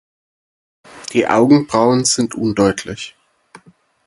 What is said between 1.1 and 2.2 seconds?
Die Augenbrauen